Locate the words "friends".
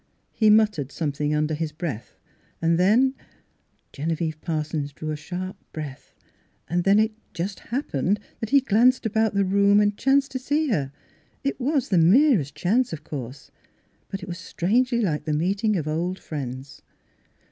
16.17-16.81